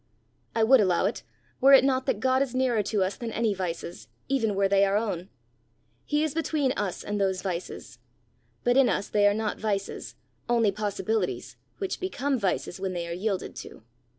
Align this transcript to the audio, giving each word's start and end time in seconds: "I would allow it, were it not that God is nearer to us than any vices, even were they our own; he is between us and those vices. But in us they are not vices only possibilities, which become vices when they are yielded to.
"I 0.55 0.63
would 0.63 0.79
allow 0.81 1.05
it, 1.05 1.21
were 1.59 1.73
it 1.73 1.83
not 1.83 2.07
that 2.07 2.19
God 2.19 2.41
is 2.41 2.55
nearer 2.55 2.81
to 2.81 3.03
us 3.03 3.15
than 3.15 3.31
any 3.31 3.53
vices, 3.53 4.07
even 4.27 4.55
were 4.55 4.67
they 4.67 4.83
our 4.83 4.97
own; 4.97 5.29
he 6.05 6.23
is 6.23 6.33
between 6.33 6.71
us 6.71 7.03
and 7.03 7.21
those 7.21 7.43
vices. 7.43 7.99
But 8.63 8.77
in 8.77 8.89
us 8.89 9.09
they 9.09 9.27
are 9.27 9.35
not 9.35 9.59
vices 9.59 10.15
only 10.49 10.71
possibilities, 10.71 11.55
which 11.77 11.99
become 11.99 12.39
vices 12.39 12.79
when 12.79 12.93
they 12.93 13.07
are 13.07 13.13
yielded 13.13 13.55
to. 13.57 13.83